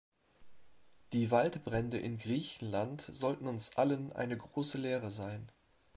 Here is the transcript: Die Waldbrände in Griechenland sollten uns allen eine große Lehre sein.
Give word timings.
Die 1.13 1.29
Waldbrände 1.29 1.99
in 1.99 2.17
Griechenland 2.17 3.03
sollten 3.03 3.45
uns 3.45 3.77
allen 3.77 4.11
eine 4.13 4.35
große 4.35 4.79
Lehre 4.79 5.11
sein. 5.11 5.51